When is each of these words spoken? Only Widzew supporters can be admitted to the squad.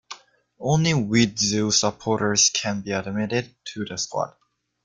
Only 0.59 0.93
Widzew 0.93 1.71
supporters 1.71 2.49
can 2.49 2.81
be 2.81 2.91
admitted 2.91 3.53
to 3.65 3.85
the 3.85 3.99
squad. 3.99 4.33